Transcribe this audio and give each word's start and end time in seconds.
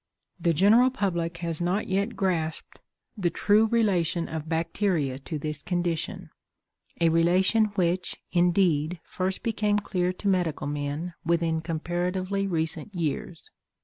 The 0.39 0.51
general 0.51 0.89
public 0.89 1.37
has 1.45 1.61
not 1.61 1.87
yet 1.87 2.15
grasped 2.15 2.79
the 3.15 3.29
true 3.29 3.67
relation 3.67 4.27
of 4.27 4.49
bacteria 4.49 5.19
to 5.19 5.37
this 5.37 5.61
condition; 5.61 6.31
a 6.99 7.09
relation 7.09 7.65
which, 7.75 8.19
indeed, 8.31 8.99
first 9.03 9.43
became 9.43 9.77
clear 9.77 10.11
to 10.13 10.27
medical 10.27 10.65
men 10.65 11.13
within 11.23 11.59
comparatively 11.61 12.47
recent 12.47 12.95
years. 12.95 13.51